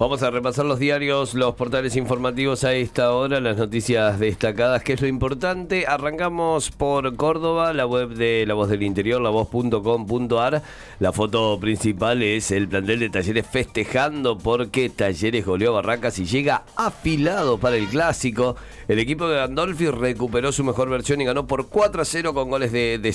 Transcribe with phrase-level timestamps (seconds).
[0.00, 4.94] Vamos a repasar los diarios, los portales informativos a esta hora, las noticias destacadas, que
[4.94, 5.86] es lo importante.
[5.86, 10.62] Arrancamos por Córdoba, la web de La Voz del Interior, lavoz.com.ar.
[11.00, 16.62] La foto principal es el plantel de Talleres festejando porque Talleres goleó Barracas y llega
[16.76, 18.56] afilado para el clásico.
[18.88, 22.48] El equipo de Gandolfi recuperó su mejor versión y ganó por 4 a 0 con
[22.48, 23.14] goles de, de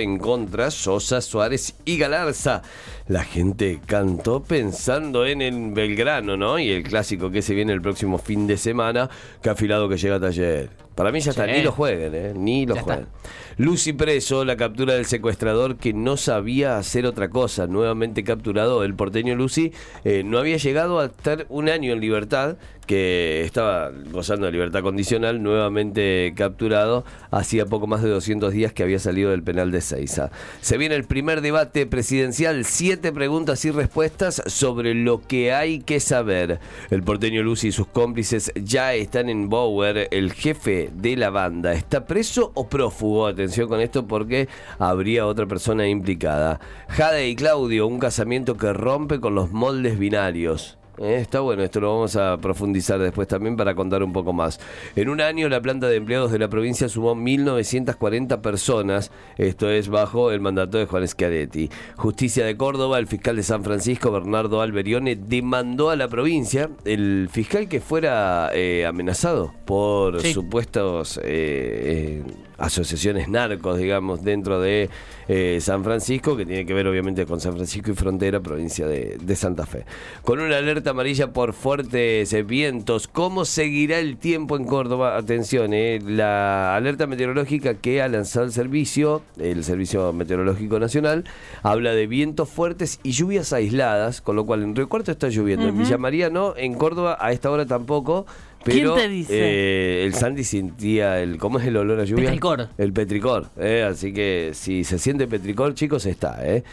[0.00, 2.62] en contra, Sosa, Suárez y Galarza.
[3.06, 6.58] La gente cantó pensando en el Belgrano, ¿no?
[6.58, 9.08] Y el clásico que se viene el próximo fin de semana,
[9.42, 10.83] que afilado que llega a Taller.
[10.94, 11.52] Para mí ya está, Sí.
[11.52, 12.32] ni lo jueguen, ¿eh?
[12.36, 13.04] Ni lo Ya jueguen.
[13.06, 13.28] está.
[13.56, 17.66] Lucy preso, la captura del secuestrador que no sabía hacer otra cosa.
[17.68, 19.72] Nuevamente capturado, el porteño Lucy
[20.04, 24.82] eh, no había llegado a estar un año en libertad, que estaba gozando de libertad
[24.82, 27.04] condicional, nuevamente capturado.
[27.30, 30.30] Hacía poco más de 200 días que había salido del penal de Seiza.
[30.60, 35.98] Se viene el primer debate presidencial, siete preguntas y respuestas sobre lo que hay que
[35.98, 36.58] saber.
[36.90, 41.72] El porteño Lucy y sus cómplices ya están en Bower, el jefe de la banda.
[41.72, 43.26] ¿Está preso o prófugo?
[43.26, 46.60] Atención con esto porque habría otra persona implicada.
[46.88, 50.78] Jade y Claudio, un casamiento que rompe con los moldes binarios.
[50.98, 54.60] Eh, está bueno, esto lo vamos a profundizar después también para contar un poco más.
[54.94, 59.88] En un año la planta de empleados de la provincia sumó 1.940 personas, esto es
[59.88, 61.68] bajo el mandato de Juan Schiaretti.
[61.96, 67.28] Justicia de Córdoba, el fiscal de San Francisco, Bernardo Alberione, demandó a la provincia el
[67.30, 70.32] fiscal que fuera eh, amenazado por Sí.
[70.32, 71.18] supuestos...
[71.22, 72.22] eh, eh,
[72.58, 74.90] asociaciones narcos, digamos, dentro de
[75.28, 79.16] eh, San Francisco, que tiene que ver obviamente con San Francisco y Frontera, provincia de,
[79.20, 79.84] de Santa Fe.
[80.22, 85.16] Con una alerta amarilla por fuertes eh, vientos, ¿cómo seguirá el tiempo en Córdoba?
[85.16, 91.24] Atención, eh, la alerta meteorológica que ha lanzado el servicio, el Servicio Meteorológico Nacional,
[91.62, 95.66] habla de vientos fuertes y lluvias aisladas, con lo cual en Río Cuarto está lloviendo,
[95.66, 98.26] en Villa María no, en Córdoba a esta hora tampoco.
[98.64, 99.32] ¿Quién te dice?
[99.36, 101.38] eh, el Sandy sentía el.
[101.38, 102.24] ¿Cómo es el olor a lluvia?
[102.24, 102.68] Petricor.
[102.78, 103.50] El petricor.
[103.58, 106.38] eh, así que si se siente petricor, chicos, está.
[106.46, 106.64] ¿eh?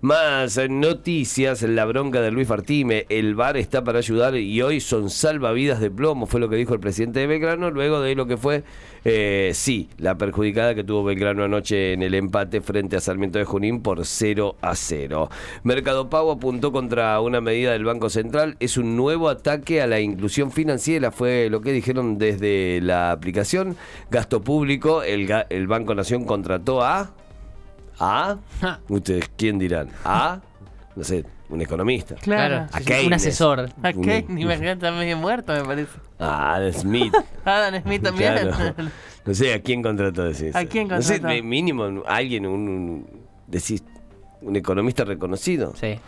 [0.00, 5.10] Más noticias, la bronca de Luis Fartime, el bar está para ayudar y hoy son
[5.10, 8.36] salvavidas de plomo, fue lo que dijo el presidente de Belgrano, luego de lo que
[8.36, 8.62] fue,
[9.04, 13.44] eh, sí, la perjudicada que tuvo Belgrano anoche en el empate frente a Sarmiento de
[13.44, 15.30] Junín por 0 a 0.
[15.64, 19.98] Mercado Pago apuntó contra una medida del Banco Central, es un nuevo ataque a la
[19.98, 23.76] inclusión financiera, fue lo que dijeron desde la aplicación.
[24.12, 27.10] Gasto público, el, el Banco Nación contrató a...
[28.00, 28.36] ¿A?
[28.88, 29.88] ¿Ustedes quién dirán?
[30.04, 30.40] ¿A?
[30.96, 32.14] No sé, un economista.
[32.16, 32.66] Claro.
[32.72, 33.06] A sí, Keynes.
[33.06, 33.70] un asesor.
[33.82, 34.24] ¿A qué?
[34.28, 35.92] Ni me está medio muerto, me parece.
[36.18, 37.14] Ah, Adam Smith.
[37.44, 38.32] Adam Smith también.
[38.34, 38.74] Claro.
[39.24, 40.24] No sé, ¿a quién contrató?
[40.24, 40.56] Decís?
[40.56, 41.42] ¿A quién No sé, contrató?
[41.44, 43.06] mínimo, alguien, un, un-
[43.46, 43.84] decís,
[44.40, 45.74] un economista reconocido.
[45.78, 45.98] Sí.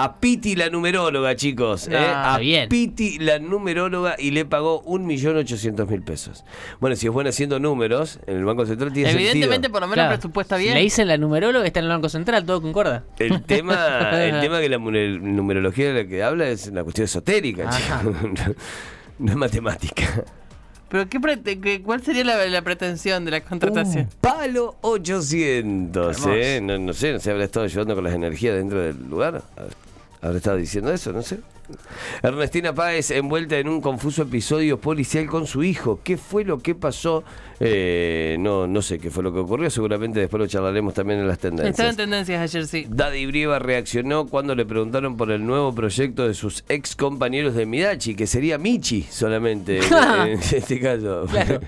[0.00, 1.88] A Piti la numeróloga, chicos.
[1.88, 2.00] No, ¿eh?
[2.00, 2.68] está A bien.
[2.68, 6.44] Piti la numeróloga y le pagó 1.800.000 pesos.
[6.80, 9.72] Bueno, si es buena haciendo números, en el Banco Central tiene Evidentemente, sentido.
[9.72, 10.14] por lo menos Claro.
[10.18, 10.74] presupuesta bien.
[10.74, 13.04] le dicen la numeróloga, está en el Banco Central, todo concorda.
[13.18, 17.06] El tema, el tema que la numer- numerología de la que habla es una cuestión
[17.06, 18.00] esotérica, Ajá.
[18.02, 18.16] chico.
[19.18, 20.04] no es matemática.
[20.90, 24.04] Pero ¿qué ¿cuál sería la, la pretensión de la contratación?
[24.04, 26.32] Un palo 800, Hermoso.
[26.34, 26.60] ¿eh?
[26.62, 29.42] No, no sé, no sé, habrá estado ayudando con las energías dentro del lugar.
[30.20, 31.38] Habrá estado diciendo eso, no sé.
[32.22, 36.00] Ernestina Páez envuelta en un confuso episodio policial con su hijo.
[36.02, 37.24] ¿Qué fue lo que pasó?
[37.60, 39.68] Eh, no, no sé qué fue lo que ocurrió.
[39.70, 41.96] Seguramente después lo charlaremos también en las Estaba en tendencias.
[41.96, 42.86] tendencias ayer, sí.
[42.88, 47.66] Daddy Brieva reaccionó cuando le preguntaron por el nuevo proyecto de sus ex compañeros de
[47.66, 49.84] Midachi, que sería Michi solamente en,
[50.28, 51.26] en este caso.
[51.30, 51.60] Claro.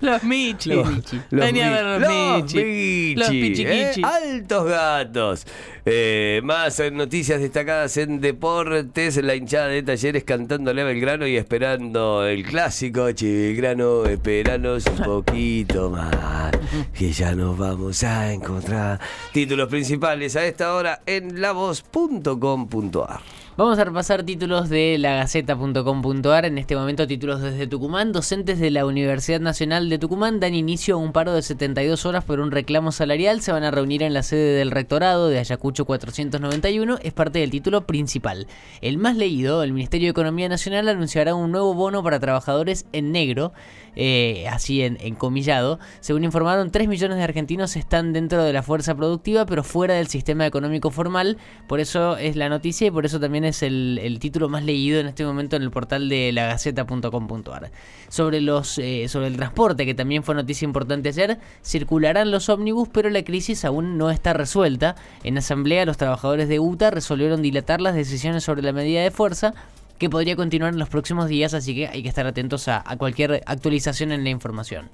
[0.00, 0.70] Los Michi.
[0.74, 1.20] Los Michi.
[1.30, 2.56] Venía a Mi- ver los Michi.
[2.58, 3.32] Michi, Los ¿eh?
[3.32, 4.02] Pichiquichi.
[4.04, 5.46] Altos gatos.
[5.84, 9.16] Eh, más noticias destacadas en deportes.
[9.22, 13.10] La hinchada de talleres cantándole a Belgrano y esperando el clásico.
[13.12, 16.50] Che, Belgrano, esperanos un poquito más.
[16.92, 19.00] Que ya nos vamos a encontrar.
[19.32, 23.20] Títulos principales a esta hora en lavoz.com.ar.
[23.54, 26.46] Vamos a repasar títulos de lagaceta.com.ar.
[26.46, 28.10] En este momento, títulos desde Tucumán.
[28.10, 32.24] Docentes de la Universidad Nacional de Tucumán dan inicio a un paro de 72 horas
[32.24, 33.42] por un reclamo salarial.
[33.42, 35.62] Se van a reunir en la sede del rectorado de Ayacucho.
[35.62, 38.46] Gaucho 491 es parte del título principal.
[38.80, 43.12] El más leído, el Ministerio de Economía Nacional anunciará un nuevo bono para trabajadores en
[43.12, 43.52] negro,
[43.96, 45.78] eh, así en, encomillado.
[46.00, 50.08] Según informaron, 3 millones de argentinos están dentro de la fuerza productiva, pero fuera del
[50.08, 51.36] sistema económico formal.
[51.68, 55.06] Por eso es la noticia y por eso también es el, título más leído en
[55.06, 57.70] este momento en el portal de lagaceta.com.ar.
[58.08, 63.10] Sobre, eh, sobre el transporte, que también fue noticia importante ayer, circularán los ómnibus, pero
[63.10, 64.96] la crisis aún no está resuelta.
[65.24, 69.54] En asamblea, los trabajadores de UTA resolvieron dilatar las decisiones sobre la medida de fuerza
[70.02, 73.40] que podría continuar en los próximos días, así que hay que estar atentos a, cualquier
[73.46, 74.90] actualización en la información.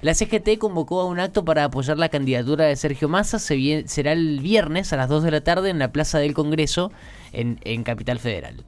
[0.00, 3.38] La CGT convocó a un acto para apoyar la candidatura de Sergio Massa.
[3.38, 6.90] será el viernes a las 2 de la tarde en la Plaza del Congreso
[7.36, 8.64] en, Capital Federal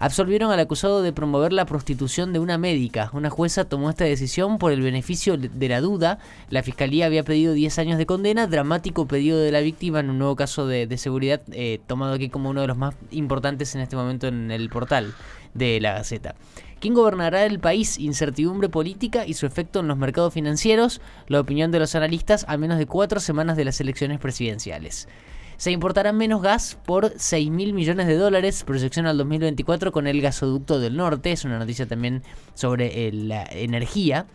[0.00, 3.10] absolvieron al acusado de promover la prostitución de una médica.
[3.12, 6.20] Una jueza tomó esta decisión por el beneficio de la duda.
[6.50, 10.18] La fiscalía había pedido 10 años de condena, dramático pedido de la víctima en un
[10.18, 13.96] nuevo caso de, seguridad, eh, tomado aquí como uno de los más importantes en este
[13.96, 15.14] momento en el portal
[15.54, 16.36] de la Gaceta.
[16.80, 17.98] ¿Quién gobernará el país?
[17.98, 22.56] Incertidumbre política y su efecto en los mercados financieros, la opinión de los analistas a
[22.56, 25.08] menos de cuatro semanas de las elecciones presidenciales.
[25.58, 30.22] Se importará menos gas por 6 mil millones de dólares, proyección al 2024 con el
[30.22, 31.32] gasoducto del norte.
[31.32, 32.22] Es una noticia también
[32.54, 34.26] sobre la energía.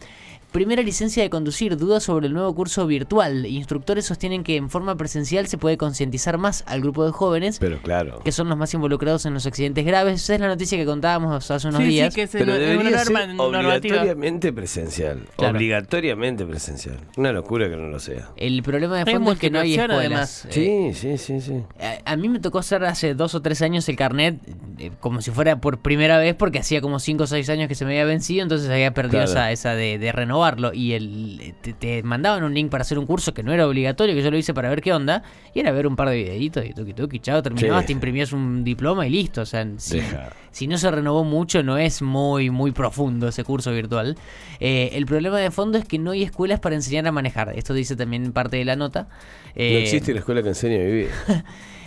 [0.53, 3.47] Primera licencia de conducir, dudas sobre el nuevo curso virtual.
[3.47, 7.57] Instructores sostienen que en forma presencial se puede concientizar más al grupo de jóvenes.
[7.57, 8.19] Pero claro.
[8.23, 10.21] Que son los más involucrados en los accidentes graves.
[10.21, 12.13] Esa es la noticia que contábamos hace unos días.
[12.13, 15.23] Sí, que es Pero debería ser obligatoriamente presencial.
[15.37, 16.99] Obligatoriamente presencial.
[17.17, 18.29] Una locura que no lo sea.
[18.37, 20.45] El problema de fondo es que no hay escuelas.
[20.51, 21.63] sí, sí, sí, sí.
[22.05, 24.35] A, mí me tocó hacer hace dos o tres años el carnet
[24.83, 27.75] eh, como si fuera por primera vez porque hacía como cinco o seis años que
[27.75, 32.03] se me había vencido, entonces había perdido esa, esa de, de renovar y el, te,
[32.03, 34.53] mandaban un link para hacer un curso que no era obligatorio, que yo lo hice
[34.53, 37.41] para ver qué onda, y era ver un par de videitos y tuki tuki, chao,
[37.41, 39.41] terminabas, te imprimías un diploma y listo.
[39.41, 44.17] O sea, si, no se renovó mucho, no es muy, muy profundo ese curso virtual.
[44.59, 47.53] Eh, el problema de fondo es que no hay escuelas para enseñar a manejar.
[47.55, 49.07] Esto dice también parte de la nota.
[49.55, 51.09] no existe la escuela que enseñe a vivir.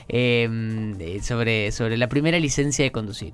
[0.08, 3.32] eh, sobre, sobre la primera licencia de conducir.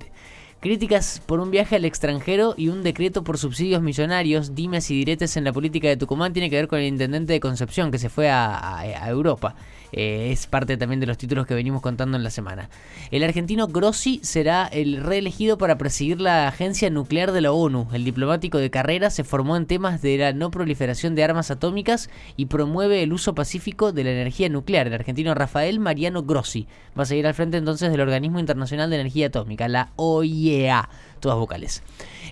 [0.59, 5.35] Críticas por un viaje al extranjero y un decreto por subsidios millonarios, dimes y diretes
[5.35, 8.09] en la política de Tucumán tiene que ver con el intendente de Concepción que se
[8.09, 9.55] fue a Europa.
[9.93, 12.69] Eh, es parte también de los títulos que venimos contando en la semana.
[13.11, 17.87] El argentino Grossi será el reelegido para presidir la agencia nuclear de la ONU.
[17.93, 22.09] El diplomático de carrera se formó en temas de la no proliferación de armas atómicas
[22.35, 24.87] y promueve el uso pacífico de la energía nuclear.
[24.87, 26.67] El argentino Rafael Mariano Grossi
[26.97, 30.89] va a seguir al frente entonces del Organismo Internacional de Energía Atómica, la OIEA
[31.23, 31.81] todas vocales.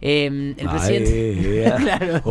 [0.02, 1.64] Em, el presidente.
[1.82, 2.22] claro,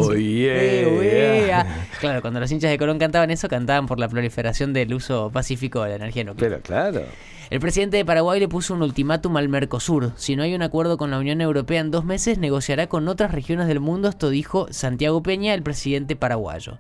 [2.01, 5.83] claro, cuando los hinchas de Colón cantaban eso, cantaban por la proliferación del uso pacífico
[5.83, 6.51] de la energía nuclear.
[6.53, 7.03] Pero claro.
[7.51, 10.13] El presidente de Paraguay le puso un ultimátum al Mercosur.
[10.15, 13.33] Si no hay un acuerdo con la Unión Europea en dos meses, negociará con otras
[13.33, 14.09] regiones del mundo.
[14.09, 16.79] Esto dijo Santiago Peña, el presidente paraguayo.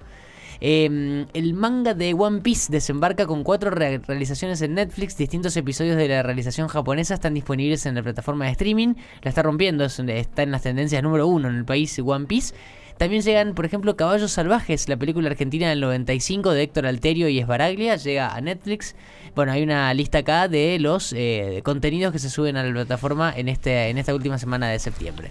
[0.61, 5.17] Em, el manga de One Piece desembarca con cuatro realizaciones en Netflix.
[5.17, 8.95] Distintos episodios de la realización japonesa están disponibles en la plataforma de streaming.
[9.23, 12.55] La está rompiendo, está en las tendencias número uno en el país One Piece.
[13.01, 17.39] También llegan, por ejemplo, Caballos Salvajes, la película argentina del 95 de Héctor Alterio y
[17.39, 18.95] Esbaraglia, llega a Netflix.
[19.35, 23.33] Bueno, hay una lista acá de los eh, contenidos que se suben a la plataforma
[23.35, 25.31] en, este, en esta última semana de septiembre.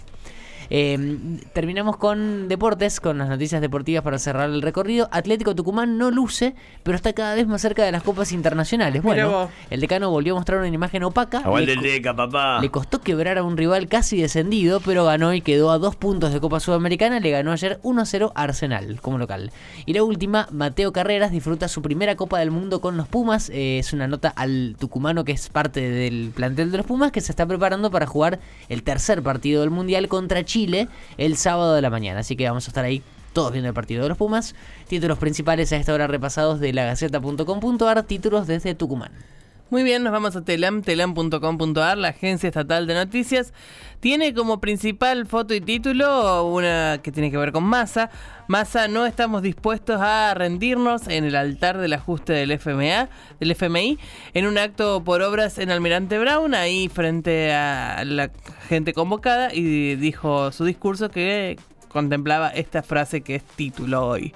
[0.70, 5.10] Em, terminamos con deportes, con las noticias deportivas para cerrar el recorrido.
[5.12, 9.02] Atlético Tucumán no luce, pero está cada vez más cerca de las copas internacionales.
[9.02, 11.44] Bueno, el decano volvió a mostrar una imagen opaca.
[11.60, 12.60] Le, deca, papá.
[12.62, 16.34] le costó quebrar a un rival casi descendido, pero ganó y quedó a dos puntos
[16.34, 17.20] de Copa Sudamericana.
[17.20, 19.52] Le ganó ayer 1-0 Arsenal como local.
[19.86, 23.50] Y la última, Mateo Carreras disfruta su primera Copa del Mundo con los Pumas.
[23.50, 27.22] Eh, es una nota al tucumano que es parte del plantel de los Pumas que
[27.22, 28.40] se está preparando para jugar
[28.70, 30.59] el tercer partido del Mundial contra Chile
[31.18, 32.22] el sábado de la mañana.
[32.22, 33.02] Así que vamos a estar ahí
[33.34, 34.56] todos viendo el partido de los Pumas.
[34.88, 39.12] Títulos principales a esta hora repasados de lagaceta.com.ar, títulos desde Tucumán.
[39.72, 43.54] Muy bien, nos vamos a telam, telam.com.ar, la agencia estatal de noticias.
[44.00, 48.10] Tiene como principal foto y título una que tiene que ver con Massa.
[48.48, 53.10] Massa, no estamos dispuestos a rendirnos en el altar del ajuste del FMA,
[53.40, 54.00] del FMI,
[54.34, 58.32] en un acto por obras en Almirante Brown, ahí frente a la
[58.68, 61.60] gente convocada, y dijo su discurso que
[61.90, 64.34] contemplaba esta frase que es título hoy.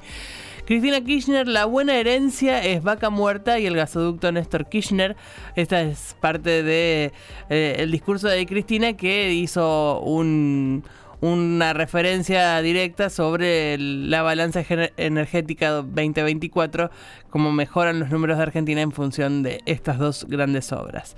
[0.65, 5.17] Cristina Kirchner, la buena herencia es vaca muerta y el gasoducto Néstor Kirchner.
[5.55, 7.11] Esta es parte de
[7.49, 10.83] eh, discurso de Cristina que hizo un
[11.23, 14.61] una referencia directa sobre la balanza
[14.97, 16.91] energética 2024,
[17.29, 21.15] cómo mejoran los números de Argentina en función de estas dos grandes obras.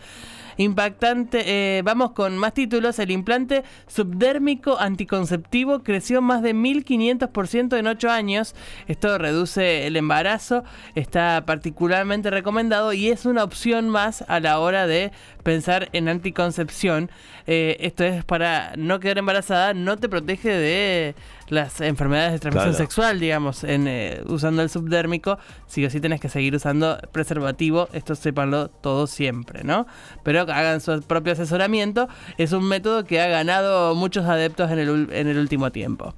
[0.57, 1.43] Impactante,
[1.77, 2.99] eh, vamos con más títulos.
[2.99, 8.55] El implante subdérmico anticonceptivo creció más de 1500% en 8 años.
[8.87, 10.63] Esto reduce el embarazo,
[10.95, 15.11] está particularmente recomendado y es una opción más a la hora de
[15.43, 17.09] pensar en anticoncepción.
[17.47, 21.15] Eh, esto es para no quedar embarazada, no te protege de
[21.49, 22.83] las enfermedades de transmisión Claro.
[22.83, 25.37] sexual, digamos, en, eh, usando el subdérmico.
[25.67, 29.85] Sí o sí tenés que seguir usando preservativo, esto sépanlo todos siempre, ¿no?
[30.23, 32.07] Pero hagan su propio asesoramiento.
[32.37, 36.13] Es un método que ha ganado muchos adeptos en el, en el último tiempo.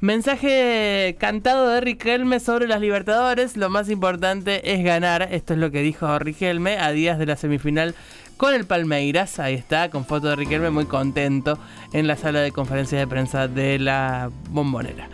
[0.00, 3.56] Mensaje cantado de Riquelme sobre las Libertadores.
[3.56, 5.28] Lo más importante es ganar.
[5.30, 7.94] Esto es lo que dijo Riquelme a días de la semifinal
[8.36, 9.38] con el Palmeiras.
[9.38, 11.58] Ahí está, con foto de Riquelme muy contento
[11.92, 15.08] en la sala de conferencia de prensa de la bombonera.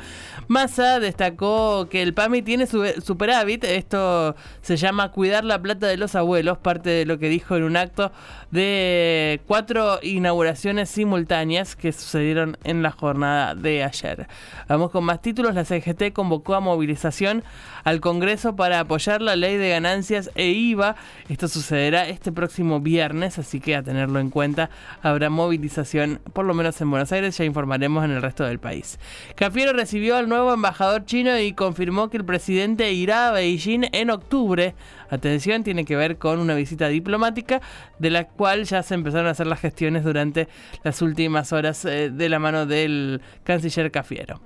[0.48, 5.96] Massa destacó que el PAMI tiene su superávit, esto se llama cuidar la plata de
[5.96, 8.12] los abuelos, parte de lo que dijo en un acto
[8.50, 14.26] de cuatro inauguraciones simultáneas que sucedieron en la jornada de ayer.
[14.68, 17.44] Vamos con más títulos, la CGT convocó a movilización
[17.84, 20.96] al Congreso para apoyar la ley de ganancias e IVA,
[21.28, 24.70] esto sucederá este próximo viernes, así que a tenerlo en cuenta,
[25.02, 28.98] habrá movilización por lo menos en Buenos Aires, ya informaremos en el resto del país.
[29.34, 34.08] Cafiero recibió al nuevo embajador chino y confirmó que el presidente irá a Beijing en
[34.08, 34.74] octubre.
[35.12, 37.60] Atención, tiene que ver con una visita diplomática
[37.98, 40.48] de la cual ya se empezaron a hacer las gestiones durante
[40.84, 44.40] las últimas horas eh, de la mano del canciller Cafiero.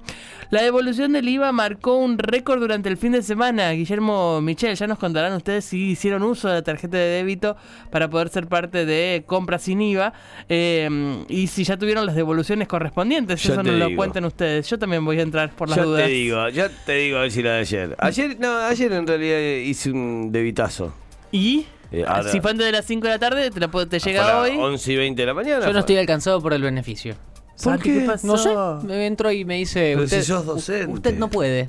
[0.51, 3.71] La devolución del IVA marcó un récord durante el fin de semana.
[3.71, 7.57] Guillermo Michel, ya nos contarán ustedes si hicieron uso de la tarjeta de débito
[7.91, 10.13] para poder ser parte de compras sin IVA
[10.49, 13.45] eh, y si ya tuvieron las devoluciones correspondientes.
[13.45, 13.97] Eso te nos lo digo.
[13.97, 14.69] cuentan ustedes.
[14.69, 16.05] Yo también voy a entrar por las dudas.
[16.05, 17.97] te digo, ya te digo a ver si la de ayer.
[17.99, 20.93] Ayer, no, ayer en realidad hice un debitazo.
[21.33, 23.87] Y Eh, ahora- si fue antes de las 5 de la tarde, te, la puedo-
[23.87, 24.57] te Fue a llega las hoy.
[24.59, 25.67] 11 y 20 de la mañana.
[25.67, 27.15] Yo no estoy alcanzado por el beneficio.
[27.55, 28.01] Santi, qué?
[28.01, 28.27] ¿qué pasó?
[28.27, 29.93] No sé, me entró y me dice.
[29.95, 30.93] Pero usted, si sos docente.
[30.93, 31.69] usted no puede.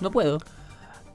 [0.00, 0.38] No puedo.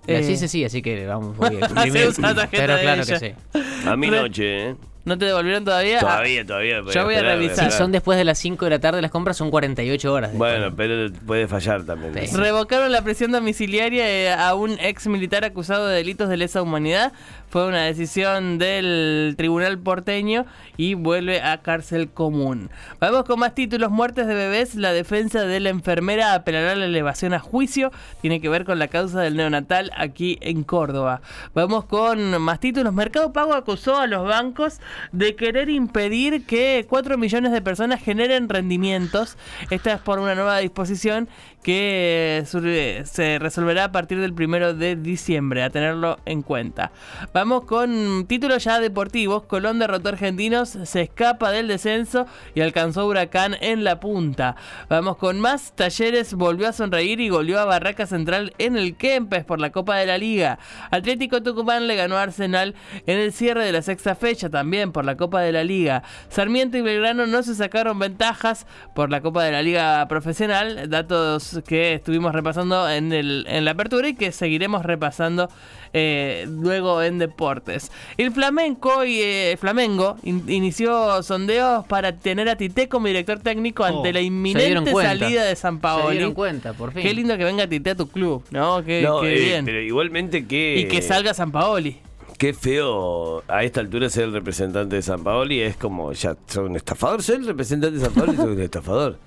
[0.07, 0.17] Y Eh.
[0.17, 1.35] así se sí, así que vamos.
[1.37, 3.19] Voy a Se usa la tarjeta Pero de claro ella.
[3.19, 3.59] que sí.
[3.87, 4.75] A mi Re- noche, ¿eh?
[5.05, 5.99] ¿No te devolvieron todavía?
[5.99, 6.81] Todavía, todavía.
[6.93, 7.71] Yo voy a esperar, revisar.
[7.71, 10.31] Si son después de las 5 de la tarde, las compras son 48 horas.
[10.31, 10.51] después.
[10.53, 12.27] Bueno, pero puede fallar también.
[12.27, 12.35] Sí.
[12.37, 17.11] Revocaron la prisión domiciliaria eh, a un ex militar acusado de delitos de lesa humanidad.
[17.49, 20.45] Fue una decisión del tribunal porteño
[20.75, 22.71] y vuelve a cárcel común.
[22.99, 23.91] Vamos con más títulos.
[23.91, 24.73] Muertes de bebés.
[24.73, 27.91] La defensa de la enfermera apelará la elevación a juicio.
[28.21, 31.21] Tiene que ver con la causa del neonatal aquí en Córdoba.
[31.53, 32.91] Vamos con más títulos.
[32.93, 34.79] Mercado Pago acusó a los bancos
[35.11, 39.37] de querer impedir que 4 millones de personas generen rendimientos.
[39.69, 41.27] Esta es por una nueva disposición
[41.63, 42.63] que eh, sur-
[43.05, 46.91] se resolverá a partir del primero de diciembre, a tenerlo en cuenta.
[47.33, 49.43] Vamos con títulos ya deportivos.
[49.43, 54.55] Colón derrotó a Argentinos, se escapa del descenso y alcanzó Huracán en la punta.
[54.89, 55.73] Vamos con más.
[55.75, 59.95] Talleres volvió a sonreír y goleó a Barraca Central en el Kempes por la Copa
[59.97, 60.59] de la Liga.
[60.91, 62.75] Atlético Tucumán le ganó a Arsenal
[63.07, 66.03] en el cierre de la sexta fecha también por la Copa de la Liga.
[66.29, 70.89] Sarmiento y Belgrano no se sacaron ventajas por la Copa de la Liga Profesional.
[70.89, 75.49] Datos que estuvimos repasando en, el, en la apertura y que seguiremos repasando
[75.93, 77.91] eh, luego en deportes.
[78.17, 83.83] El Flamenco y eh, Flamengo in- inició sondeos para tener a Tite como director técnico
[83.83, 86.17] ante Oh, la se dieron inminente salida de San Se Paoli.
[86.17, 87.03] dieron cuenta, por fin.
[87.03, 88.83] Qué lindo que venga Tite a tu club, ¿no?
[88.83, 89.65] Qué, No, qué eh, bien.
[89.65, 90.77] pero igualmente que...
[90.79, 91.97] Y que salga San Paoli.
[92.37, 95.61] Qué feo a esta altura ser el representante de San Paoli.
[95.61, 97.21] Es como, ya, soy un estafador.
[97.23, 99.17] Soy el representante de San Paoli, soy un estafador.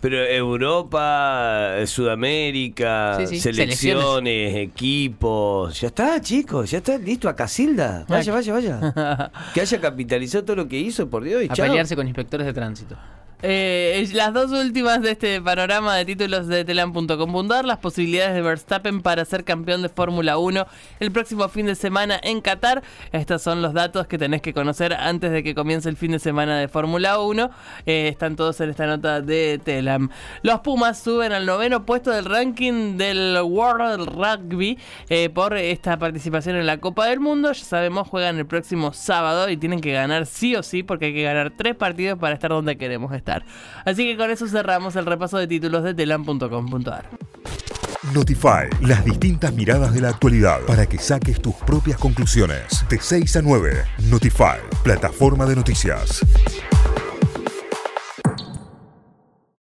[0.00, 5.80] Pero Europa, eh, Sudamérica, Sí, sí, selecciones, equipos.
[5.80, 8.04] Ya está, chicos, ya está listo a Casilda.
[8.08, 9.30] Vaya, vaya, vaya.
[9.54, 11.42] Que haya capitalizado todo lo que hizo, por Dios.
[11.42, 11.66] Y A chao.
[11.66, 12.96] pelearse con inspectores de tránsito.
[13.40, 19.00] Eh, las dos últimas de este panorama de títulos de telam.com.ar, las posibilidades de Verstappen
[19.00, 20.66] para ser campeón de Fórmula 1
[20.98, 22.82] el próximo fin de semana en Qatar.
[23.12, 26.18] Estos son los datos que tenés que conocer antes de que comience el fin de
[26.18, 27.48] semana de Fórmula 1.
[27.86, 30.10] Eh, están todos en esta nota de Telam.
[30.42, 34.78] Los Pumas suben al noveno puesto del ranking del World Rugby
[35.10, 37.52] eh, por esta participación en la Copa del Mundo.
[37.52, 41.14] Ya sabemos, juegan el próximo sábado y tienen que ganar sí o sí porque hay
[41.14, 43.12] que ganar tres partidos para estar donde queremos
[43.84, 47.06] Así que con eso cerramos el repaso de títulos de telam.com.ar.
[48.14, 52.84] Notify, las distintas miradas de la actualidad para que saques tus propias conclusiones.
[52.88, 56.24] De 6 a 9, Notify, plataforma de noticias.